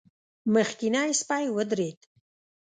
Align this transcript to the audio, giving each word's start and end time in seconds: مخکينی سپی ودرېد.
مخکينی 0.53 1.09
سپی 1.21 1.45
ودرېد. 1.55 1.99